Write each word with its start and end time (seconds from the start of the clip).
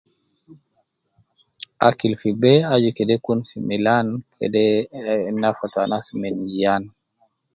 Akili 1.87 2.15
fi 2.21 2.29
bee 2.41 2.59
aju 2.73 2.89
kede 2.97 3.15
kun 3.25 3.39
Milan 3.67 4.07
kede 4.39 4.63
nafatu 5.41 5.77
anas 5.81 6.05
min 6.21 6.35
jiaan 6.51 6.83